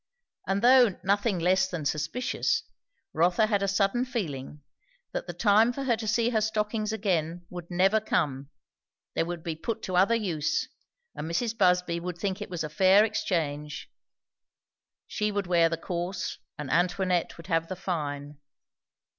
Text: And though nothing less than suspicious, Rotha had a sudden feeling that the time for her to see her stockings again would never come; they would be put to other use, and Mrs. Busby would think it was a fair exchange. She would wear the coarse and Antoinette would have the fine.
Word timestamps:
And 0.47 0.63
though 0.63 0.97
nothing 1.03 1.37
less 1.37 1.67
than 1.67 1.85
suspicious, 1.85 2.63
Rotha 3.13 3.45
had 3.45 3.61
a 3.61 3.67
sudden 3.67 4.03
feeling 4.03 4.63
that 5.11 5.27
the 5.27 5.33
time 5.33 5.71
for 5.71 5.83
her 5.83 5.95
to 5.97 6.07
see 6.07 6.31
her 6.31 6.41
stockings 6.41 6.91
again 6.91 7.45
would 7.51 7.67
never 7.69 7.99
come; 7.99 8.49
they 9.13 9.21
would 9.21 9.43
be 9.43 9.55
put 9.55 9.83
to 9.83 9.95
other 9.95 10.15
use, 10.15 10.67
and 11.13 11.29
Mrs. 11.29 11.55
Busby 11.55 11.99
would 11.99 12.17
think 12.17 12.41
it 12.41 12.49
was 12.49 12.63
a 12.63 12.67
fair 12.69 13.05
exchange. 13.05 13.91
She 15.05 15.31
would 15.31 15.45
wear 15.45 15.69
the 15.69 15.77
coarse 15.77 16.39
and 16.57 16.71
Antoinette 16.71 17.37
would 17.37 17.45
have 17.45 17.67
the 17.67 17.75
fine. 17.75 18.39